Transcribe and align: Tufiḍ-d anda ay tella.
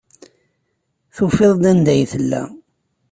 Tufiḍ-d 1.15 1.63
anda 1.71 1.91
ay 1.93 2.01
tella. 2.11 2.43